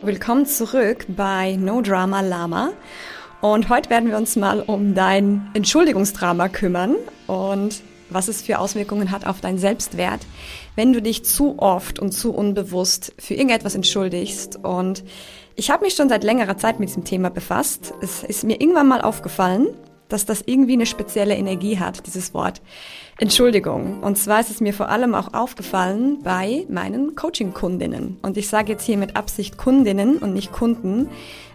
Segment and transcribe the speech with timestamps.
[0.00, 2.70] Willkommen zurück bei No Drama Lama.
[3.40, 6.94] Und heute werden wir uns mal um dein Entschuldigungsdrama kümmern
[7.26, 10.20] und was es für Auswirkungen hat auf deinen Selbstwert,
[10.76, 14.60] wenn du dich zu oft und zu unbewusst für irgendetwas entschuldigst.
[14.62, 15.02] Und
[15.56, 17.92] ich habe mich schon seit längerer Zeit mit diesem Thema befasst.
[18.00, 19.66] Es ist mir irgendwann mal aufgefallen,
[20.08, 22.60] dass das irgendwie eine spezielle Energie hat, dieses Wort
[23.20, 24.00] Entschuldigung.
[24.00, 28.18] Und zwar ist es mir vor allem auch aufgefallen bei meinen Coaching-Kundinnen.
[28.22, 31.08] Und ich sage jetzt hier mit Absicht Kundinnen und nicht Kunden,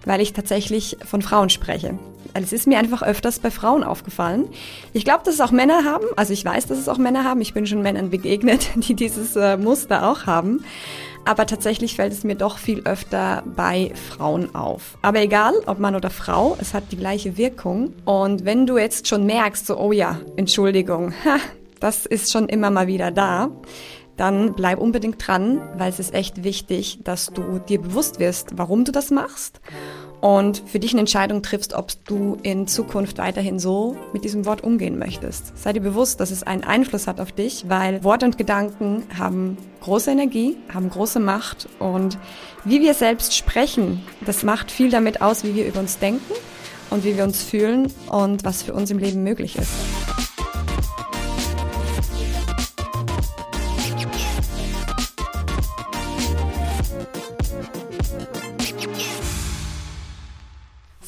[0.05, 1.97] weil ich tatsächlich von Frauen spreche.
[2.33, 4.49] Es ist mir einfach öfters bei Frauen aufgefallen.
[4.91, 6.05] Ich glaube, dass es auch Männer haben.
[6.17, 7.39] Also ich weiß, dass es auch Männer haben.
[7.39, 10.65] Ich bin schon Männern begegnet, die dieses äh, Muster auch haben
[11.25, 14.97] aber tatsächlich fällt es mir doch viel öfter bei Frauen auf.
[15.01, 17.93] Aber egal, ob Mann oder Frau, es hat die gleiche Wirkung.
[18.05, 21.37] Und wenn du jetzt schon merkst, so, oh ja, Entschuldigung, ha,
[21.79, 23.49] das ist schon immer mal wieder da,
[24.17, 28.85] dann bleib unbedingt dran, weil es ist echt wichtig, dass du dir bewusst wirst, warum
[28.85, 29.59] du das machst
[30.23, 34.63] und für dich eine Entscheidung triffst, ob du in Zukunft weiterhin so mit diesem Wort
[34.63, 35.57] umgehen möchtest.
[35.57, 39.57] Sei dir bewusst, dass es einen Einfluss hat auf dich, weil Worte und Gedanken haben
[39.81, 42.17] große Energie, haben große Macht und
[42.63, 46.33] wie wir selbst sprechen, das macht viel damit aus, wie wir über uns denken
[46.89, 49.73] und wie wir uns fühlen und was für uns im Leben möglich ist.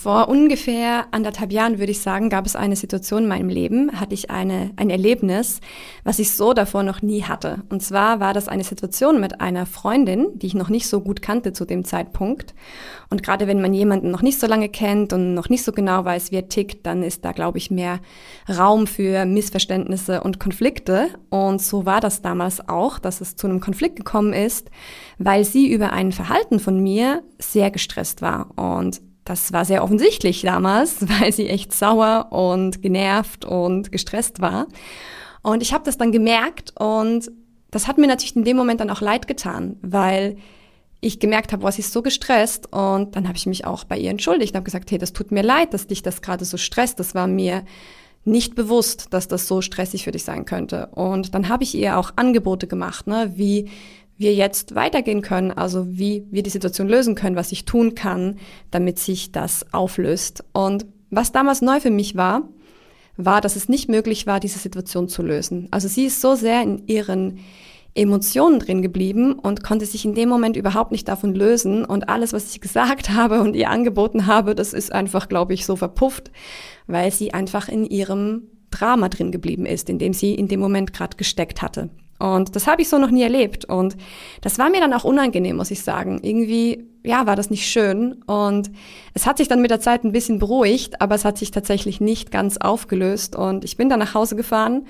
[0.05, 4.13] Vor ungefähr anderthalb Jahren, würde ich sagen, gab es eine Situation in meinem Leben, hatte
[4.13, 5.61] ich eine, ein Erlebnis,
[6.03, 7.63] was ich so davor noch nie hatte.
[7.69, 11.23] Und zwar war das eine Situation mit einer Freundin, die ich noch nicht so gut
[11.23, 12.53] kannte zu dem Zeitpunkt.
[13.09, 16.05] Und gerade wenn man jemanden noch nicht so lange kennt und noch nicht so genau
[16.05, 17.99] weiß, wie er tickt, dann ist da, glaube ich, mehr
[18.47, 21.07] Raum für Missverständnisse und Konflikte.
[21.31, 24.69] Und so war das damals auch, dass es zu einem Konflikt gekommen ist,
[25.17, 28.51] weil sie über ein Verhalten von mir sehr gestresst war.
[28.55, 34.67] Und das war sehr offensichtlich damals, weil sie echt sauer und genervt und gestresst war.
[35.41, 37.29] Und ich habe das dann gemerkt und
[37.71, 40.37] das hat mir natürlich in dem Moment dann auch leid getan, weil
[41.01, 44.09] ich gemerkt habe, was ist so gestresst und dann habe ich mich auch bei ihr
[44.09, 46.99] entschuldigt und habe gesagt, hey, das tut mir leid, dass dich das gerade so stresst.
[46.99, 47.63] Das war mir
[48.23, 50.87] nicht bewusst, dass das so stressig für dich sein könnte.
[50.87, 53.69] Und dann habe ich ihr auch Angebote gemacht, ne, wie
[54.17, 58.37] wir jetzt weitergehen können, also wie wir die Situation lösen können, was ich tun kann,
[58.71, 60.43] damit sich das auflöst.
[60.53, 62.47] Und was damals neu für mich war,
[63.17, 65.67] war, dass es nicht möglich war, diese Situation zu lösen.
[65.71, 67.39] Also sie ist so sehr in ihren
[67.93, 71.85] Emotionen drin geblieben und konnte sich in dem Moment überhaupt nicht davon lösen.
[71.85, 75.65] Und alles, was ich gesagt habe und ihr angeboten habe, das ist einfach, glaube ich,
[75.65, 76.31] so verpufft,
[76.87, 80.91] weil sie einfach in ihrem Drama drin geblieben ist, in dem sie in dem Moment
[80.91, 81.89] gerade gesteckt hatte.
[82.17, 83.65] Und das habe ich so noch nie erlebt.
[83.65, 83.97] Und
[84.41, 86.19] das war mir dann auch unangenehm, muss ich sagen.
[86.23, 88.23] Irgendwie, ja, war das nicht schön.
[88.25, 88.71] Und
[89.13, 91.99] es hat sich dann mit der Zeit ein bisschen beruhigt, aber es hat sich tatsächlich
[91.99, 93.35] nicht ganz aufgelöst.
[93.35, 94.85] Und ich bin dann nach Hause gefahren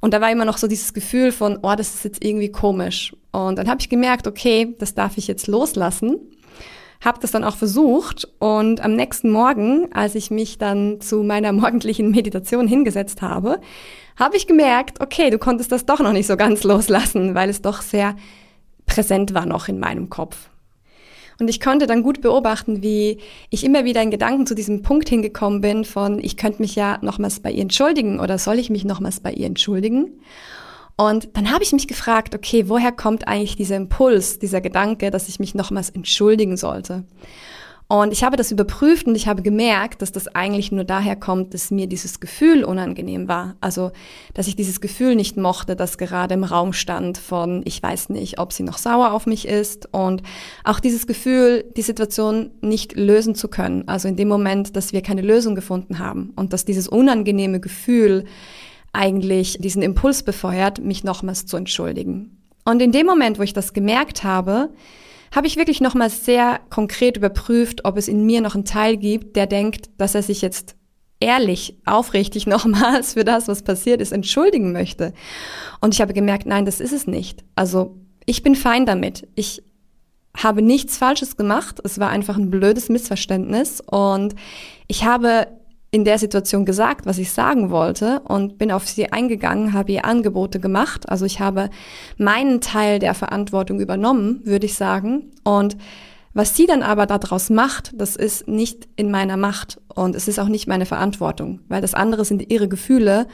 [0.00, 3.16] und da war immer noch so dieses Gefühl von, oh, das ist jetzt irgendwie komisch.
[3.32, 6.18] Und dann habe ich gemerkt, okay, das darf ich jetzt loslassen.
[7.02, 11.52] Habe das dann auch versucht und am nächsten Morgen, als ich mich dann zu meiner
[11.54, 13.60] morgendlichen Meditation hingesetzt habe,
[14.16, 17.62] habe ich gemerkt, okay, du konntest das doch noch nicht so ganz loslassen, weil es
[17.62, 18.16] doch sehr
[18.86, 20.50] präsent war noch in meinem Kopf.
[21.40, 23.18] Und ich konnte dann gut beobachten, wie
[23.50, 26.98] ich immer wieder in Gedanken zu diesem Punkt hingekommen bin von, ich könnte mich ja
[27.02, 30.12] nochmals bei ihr entschuldigen oder soll ich mich nochmals bei ihr entschuldigen?
[30.96, 35.28] Und dann habe ich mich gefragt, okay, woher kommt eigentlich dieser Impuls, dieser Gedanke, dass
[35.28, 37.02] ich mich nochmals entschuldigen sollte?
[37.86, 41.52] Und ich habe das überprüft und ich habe gemerkt, dass das eigentlich nur daher kommt,
[41.52, 43.56] dass mir dieses Gefühl unangenehm war.
[43.60, 43.92] Also,
[44.32, 48.38] dass ich dieses Gefühl nicht mochte, das gerade im Raum stand von, ich weiß nicht,
[48.38, 50.22] ob sie noch sauer auf mich ist und
[50.64, 53.86] auch dieses Gefühl, die Situation nicht lösen zu können.
[53.86, 58.24] Also in dem Moment, dass wir keine Lösung gefunden haben und dass dieses unangenehme Gefühl
[58.94, 62.38] eigentlich diesen Impuls befeuert, mich nochmals zu entschuldigen.
[62.64, 64.70] Und in dem Moment, wo ich das gemerkt habe,
[65.34, 69.36] habe ich wirklich nochmal sehr konkret überprüft, ob es in mir noch einen Teil gibt,
[69.36, 70.76] der denkt, dass er sich jetzt
[71.20, 75.12] ehrlich, aufrichtig nochmals für das, was passiert ist, entschuldigen möchte.
[75.80, 77.44] Und ich habe gemerkt, nein, das ist es nicht.
[77.56, 77.96] Also
[78.26, 79.26] ich bin fein damit.
[79.34, 79.62] Ich
[80.36, 81.80] habe nichts Falsches gemacht.
[81.84, 83.80] Es war einfach ein blödes Missverständnis.
[83.80, 84.34] Und
[84.88, 85.46] ich habe
[85.94, 90.04] in der Situation gesagt, was ich sagen wollte und bin auf sie eingegangen, habe ihr
[90.04, 91.08] Angebote gemacht.
[91.08, 91.70] Also ich habe
[92.18, 95.30] meinen Teil der Verantwortung übernommen, würde ich sagen.
[95.44, 95.76] Und
[96.32, 100.40] was sie dann aber daraus macht, das ist nicht in meiner Macht und es ist
[100.40, 103.28] auch nicht meine Verantwortung, weil das andere sind ihre Gefühle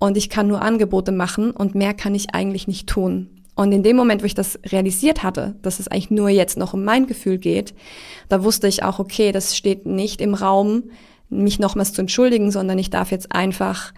[0.00, 3.28] und ich kann nur Angebote machen und mehr kann ich eigentlich nicht tun.
[3.54, 6.74] Und in dem Moment, wo ich das realisiert hatte, dass es eigentlich nur jetzt noch
[6.74, 7.74] um mein Gefühl geht,
[8.28, 10.90] da wusste ich auch, okay, das steht nicht im Raum,
[11.32, 13.92] mich nochmals zu entschuldigen, sondern ich darf jetzt einfach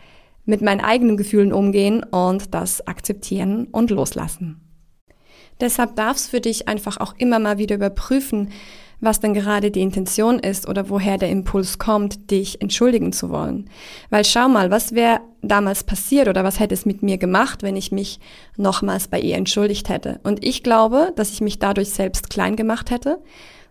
[0.44, 4.60] mit meinen eigenen Gefühlen umgehen und das akzeptieren und loslassen.
[5.60, 8.50] Deshalb darfst für dich einfach auch immer mal wieder überprüfen,
[9.00, 13.68] was denn gerade die Intention ist oder woher der Impuls kommt, dich entschuldigen zu wollen.
[14.10, 17.76] Weil schau mal, was wäre damals passiert oder was hätte es mit mir gemacht, wenn
[17.76, 18.18] ich mich
[18.56, 20.20] nochmals bei ihr entschuldigt hätte.
[20.22, 23.18] Und ich glaube, dass ich mich dadurch selbst klein gemacht hätte,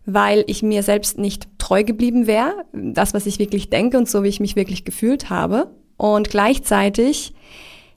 [0.05, 4.23] weil ich mir selbst nicht treu geblieben wäre, das, was ich wirklich denke und so,
[4.23, 5.71] wie ich mich wirklich gefühlt habe.
[5.95, 7.33] Und gleichzeitig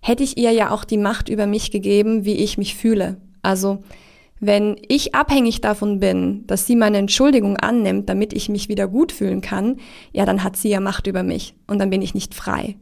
[0.00, 3.16] hätte ich ihr ja auch die Macht über mich gegeben, wie ich mich fühle.
[3.42, 3.82] Also
[4.38, 9.10] wenn ich abhängig davon bin, dass sie meine Entschuldigung annimmt, damit ich mich wieder gut
[9.10, 9.78] fühlen kann,
[10.12, 12.76] ja, dann hat sie ja Macht über mich und dann bin ich nicht frei.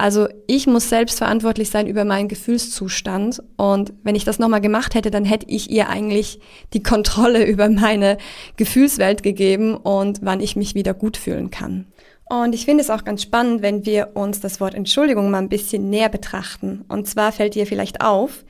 [0.00, 4.94] Also ich muss selbst verantwortlich sein über meinen Gefühlszustand und wenn ich das nochmal gemacht
[4.94, 6.40] hätte, dann hätte ich ihr eigentlich
[6.72, 8.16] die Kontrolle über meine
[8.56, 11.84] Gefühlswelt gegeben und wann ich mich wieder gut fühlen kann.
[12.24, 15.50] Und ich finde es auch ganz spannend, wenn wir uns das Wort Entschuldigung mal ein
[15.50, 16.82] bisschen näher betrachten.
[16.88, 18.46] Und zwar fällt dir vielleicht auf,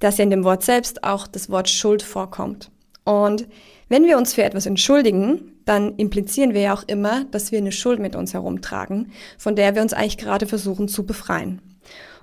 [0.00, 2.72] dass ja in dem Wort selbst auch das Wort Schuld vorkommt.
[3.08, 3.48] Und
[3.88, 7.72] wenn wir uns für etwas entschuldigen, dann implizieren wir ja auch immer, dass wir eine
[7.72, 11.62] Schuld mit uns herumtragen, von der wir uns eigentlich gerade versuchen zu befreien.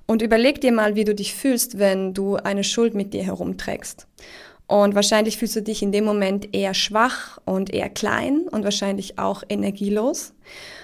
[0.05, 4.05] Und überleg dir mal, wie du dich fühlst, wenn du eine Schuld mit dir herumträgst.
[4.67, 9.17] Und wahrscheinlich fühlst du dich in dem Moment eher schwach und eher klein und wahrscheinlich
[9.17, 10.35] auch energielos.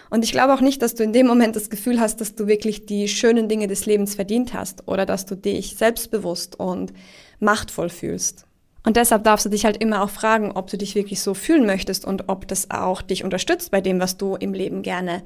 [0.09, 2.47] Und ich glaube auch nicht, dass du in dem Moment das Gefühl hast, dass du
[2.47, 6.91] wirklich die schönen Dinge des Lebens verdient hast oder dass du dich selbstbewusst und
[7.39, 8.47] machtvoll fühlst.
[8.83, 11.65] Und deshalb darfst du dich halt immer auch fragen, ob du dich wirklich so fühlen
[11.65, 15.23] möchtest und ob das auch dich unterstützt bei dem, was du im Leben gerne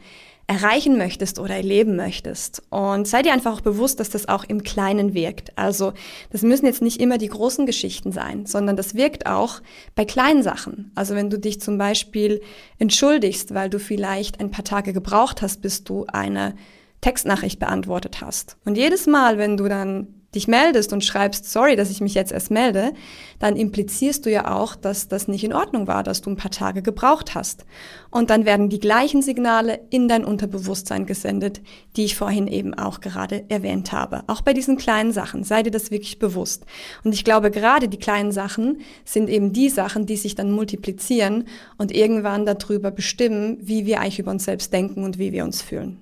[0.48, 2.62] erreichen möchtest oder erleben möchtest.
[2.70, 5.58] Und sei dir einfach auch bewusst, dass das auch im Kleinen wirkt.
[5.58, 5.94] Also
[6.32, 9.62] das müssen jetzt nicht immer die großen Geschichten sein, sondern das wirkt auch
[9.96, 10.92] bei kleinen Sachen.
[10.94, 12.42] Also wenn du dich zum Beispiel
[12.78, 16.56] entschuldigst, weil du vielleicht ein paar Tage gebraucht hast, bis du eine
[17.02, 18.58] Textnachricht beantwortet hast.
[18.66, 22.32] Und jedes Mal, wenn du dann dich meldest und schreibst, sorry, dass ich mich jetzt
[22.32, 22.94] erst melde,
[23.40, 26.52] dann implizierst du ja auch, dass das nicht in Ordnung war, dass du ein paar
[26.52, 27.66] Tage gebraucht hast.
[28.12, 31.62] Und dann werden die gleichen Signale in dein Unterbewusstsein gesendet,
[31.96, 34.24] die ich vorhin eben auch gerade erwähnt habe.
[34.28, 36.66] Auch bei diesen kleinen Sachen, sei dir das wirklich bewusst.
[37.04, 41.48] Und ich glaube, gerade die kleinen Sachen sind eben die Sachen, die sich dann multiplizieren
[41.78, 45.62] und irgendwann darüber bestimmen, wie wir eigentlich über uns selbst denken und wie wir uns
[45.62, 46.00] fühlen.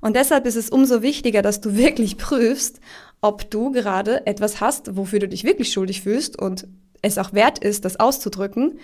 [0.00, 2.80] Und deshalb ist es umso wichtiger, dass du wirklich prüfst,
[3.20, 6.66] ob du gerade etwas hast, wofür du dich wirklich schuldig fühlst und
[7.02, 8.78] es auch wert ist, das auszudrücken.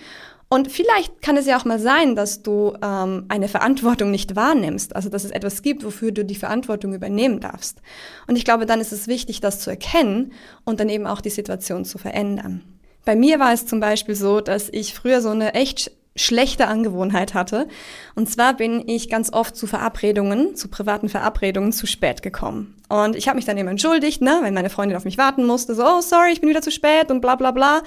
[0.49, 4.95] Und vielleicht kann es ja auch mal sein, dass du ähm, eine Verantwortung nicht wahrnimmst,
[4.95, 7.81] also dass es etwas gibt, wofür du die Verantwortung übernehmen darfst.
[8.27, 10.31] Und ich glaube, dann ist es wichtig, das zu erkennen
[10.63, 12.63] und dann eben auch die Situation zu verändern.
[13.03, 17.33] Bei mir war es zum Beispiel so, dass ich früher so eine echt schlechte Angewohnheit
[17.33, 17.67] hatte.
[18.15, 22.75] Und zwar bin ich ganz oft zu Verabredungen, zu privaten Verabredungen zu spät gekommen.
[22.89, 25.75] Und ich habe mich dann eben entschuldigt, ne, wenn meine Freundin auf mich warten musste,
[25.75, 27.81] so, oh, sorry, ich bin wieder zu spät und bla bla bla.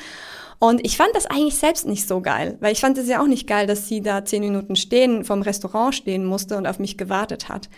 [0.58, 3.26] Und ich fand das eigentlich selbst nicht so geil, weil ich fand es ja auch
[3.26, 6.98] nicht geil, dass sie da zehn Minuten stehen, vom Restaurant stehen musste und auf mich
[6.98, 7.70] gewartet hat.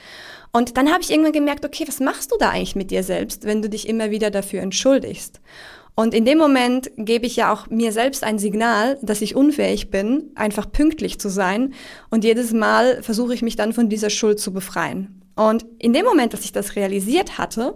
[0.52, 3.44] Und dann habe ich irgendwann gemerkt, okay, was machst du da eigentlich mit dir selbst,
[3.44, 5.40] wenn du dich immer wieder dafür entschuldigst?
[5.94, 9.90] Und in dem Moment gebe ich ja auch mir selbst ein Signal, dass ich unfähig
[9.90, 11.74] bin, einfach pünktlich zu sein.
[12.10, 15.22] Und jedes Mal versuche ich mich dann von dieser Schuld zu befreien.
[15.34, 17.74] Und in dem Moment, dass ich das realisiert hatte,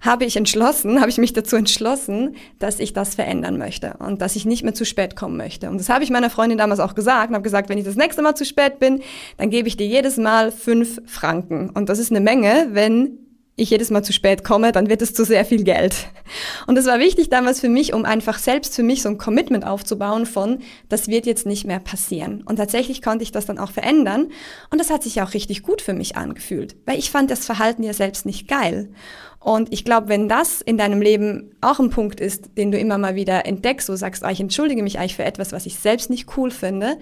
[0.00, 4.36] habe ich entschlossen, habe ich mich dazu entschlossen, dass ich das verändern möchte und dass
[4.36, 5.68] ich nicht mehr zu spät kommen möchte.
[5.68, 7.96] Und das habe ich meiner Freundin damals auch gesagt und habe gesagt, wenn ich das
[7.96, 9.02] nächste Mal zu spät bin,
[9.36, 11.70] dann gebe ich dir jedes Mal fünf Franken.
[11.70, 13.18] Und das ist eine Menge, wenn
[13.56, 16.08] ich jedes Mal zu spät komme, dann wird es zu sehr viel Geld.
[16.66, 19.64] Und es war wichtig damals für mich, um einfach selbst für mich so ein Commitment
[19.64, 20.58] aufzubauen von,
[20.88, 22.42] das wird jetzt nicht mehr passieren.
[22.42, 24.32] Und tatsächlich konnte ich das dann auch verändern.
[24.70, 27.84] Und das hat sich auch richtig gut für mich angefühlt, weil ich fand das Verhalten
[27.84, 28.90] ja selbst nicht geil.
[29.38, 32.96] Und ich glaube, wenn das in deinem Leben auch ein Punkt ist, den du immer
[32.96, 36.08] mal wieder entdeckst, wo sagst, oh, ich entschuldige mich eigentlich für etwas, was ich selbst
[36.10, 36.96] nicht cool finde,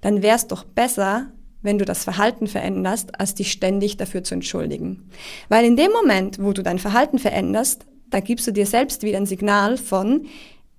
[0.00, 1.28] dann wäre es doch besser,
[1.64, 5.08] wenn du das Verhalten veränderst, als dich ständig dafür zu entschuldigen.
[5.48, 9.16] Weil in dem Moment, wo du dein Verhalten veränderst, da gibst du dir selbst wieder
[9.16, 10.26] ein Signal von,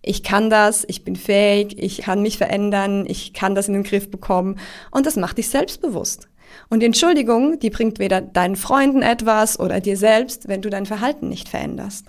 [0.02, 3.84] ich kann das, ich bin fähig, ich kann mich verändern, ich kann das in den
[3.84, 4.60] Griff bekommen
[4.92, 6.30] und das macht dich selbstbewusst.
[6.70, 10.86] Und die Entschuldigung, die bringt weder deinen Freunden etwas oder dir selbst, wenn du dein
[10.86, 12.06] Verhalten nicht veränderst.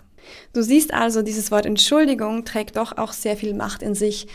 [0.52, 4.26] Du siehst also, dieses Wort Entschuldigung trägt doch auch sehr viel Macht in sich.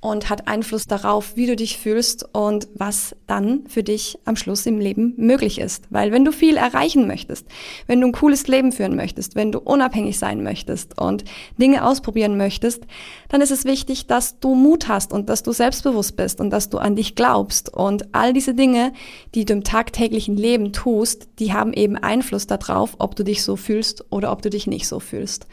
[0.00, 4.66] Und hat Einfluss darauf, wie du dich fühlst und was dann für dich am Schluss
[4.66, 5.84] im Leben möglich ist.
[5.90, 7.46] Weil wenn du viel erreichen möchtest,
[7.86, 11.24] wenn du ein cooles Leben führen möchtest, wenn du unabhängig sein möchtest und
[11.58, 12.84] Dinge ausprobieren möchtest,
[13.28, 16.68] dann ist es wichtig, dass du Mut hast und dass du selbstbewusst bist und dass
[16.68, 17.72] du an dich glaubst.
[17.72, 18.92] Und all diese Dinge,
[19.34, 23.56] die du im tagtäglichen Leben tust, die haben eben Einfluss darauf, ob du dich so
[23.56, 25.46] fühlst oder ob du dich nicht so fühlst.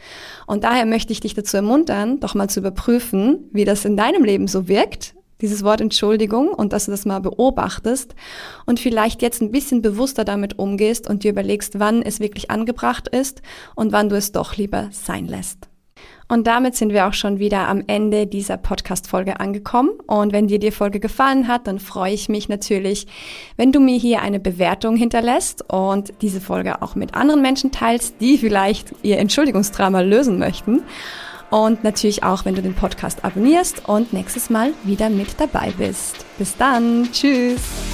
[0.46, 4.22] Und daher möchte ich dich dazu ermuntern, doch mal zu überprüfen, wie das in deinem
[4.34, 8.16] Leben so wirkt, dieses Wort Entschuldigung und dass du das mal beobachtest
[8.66, 13.06] und vielleicht jetzt ein bisschen bewusster damit umgehst und dir überlegst, wann es wirklich angebracht
[13.06, 13.42] ist
[13.76, 15.68] und wann du es doch lieber sein lässt.
[16.26, 19.90] Und damit sind wir auch schon wieder am Ende dieser Podcast-Folge angekommen.
[20.06, 23.06] Und wenn dir die Folge gefallen hat, dann freue ich mich natürlich,
[23.56, 28.20] wenn du mir hier eine Bewertung hinterlässt und diese Folge auch mit anderen Menschen teilst,
[28.20, 30.82] die vielleicht ihr Entschuldigungsdrama lösen möchten.
[31.54, 36.26] Und natürlich auch, wenn du den Podcast abonnierst und nächstes Mal wieder mit dabei bist.
[36.36, 37.08] Bis dann.
[37.12, 37.93] Tschüss.